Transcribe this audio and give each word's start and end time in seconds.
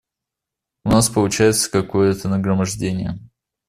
У 0.83 0.89
нас 0.89 1.09
получается 1.11 1.69
какое-то 1.69 2.27
нагромождение. 2.27 3.19